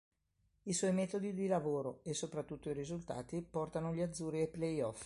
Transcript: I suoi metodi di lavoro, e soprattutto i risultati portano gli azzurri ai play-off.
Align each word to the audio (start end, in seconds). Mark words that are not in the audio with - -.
I 0.63 0.73
suoi 0.73 0.93
metodi 0.93 1.31
di 1.31 1.45
lavoro, 1.45 1.99
e 2.01 2.15
soprattutto 2.15 2.71
i 2.71 2.73
risultati 2.73 3.39
portano 3.47 3.93
gli 3.93 4.01
azzurri 4.01 4.39
ai 4.39 4.47
play-off. 4.47 4.99